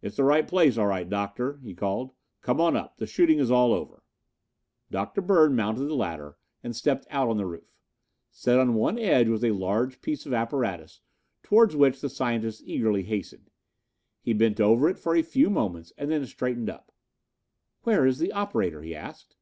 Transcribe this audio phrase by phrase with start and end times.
[0.00, 2.12] "It's the right place, all right, Doctor," he called.
[2.40, 4.04] "Come on up, the shooting is all over."
[4.92, 5.20] Dr.
[5.20, 7.74] Bird mounted the ladder and stepped out on the roof.
[8.30, 11.00] Set on one edge was a large piece of apparatus,
[11.42, 13.50] toward which the scientist eagerly hastened.
[14.20, 16.92] He bent over it for a few moments and then straightened up.
[17.82, 19.34] "Where is the operator?" he asked.